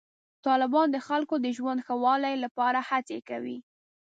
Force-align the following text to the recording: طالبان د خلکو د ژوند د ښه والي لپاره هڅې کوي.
طالبان 0.45 0.87
د 0.91 0.97
خلکو 1.07 1.35
د 1.45 1.47
ژوند 1.57 1.79
د 1.81 1.85
ښه 1.87 1.95
والي 2.03 2.33
لپاره 2.45 2.79
هڅې 2.89 3.19
کوي. 3.29 3.57